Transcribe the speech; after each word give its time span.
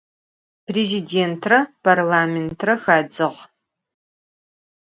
Prêzidêntre 0.67 1.57
parlamêntre 1.83 2.73
xadzığ. 2.83 3.29